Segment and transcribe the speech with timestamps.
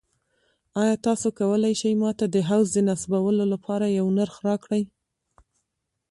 [0.81, 4.83] ایا تاسو کولی شئ ما ته د حوض د نصبولو لپاره یو نرخ راکړئ؟